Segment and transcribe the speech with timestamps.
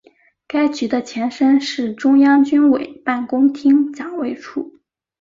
[0.47, 4.79] 该局的前身是中央军委办公厅警卫处。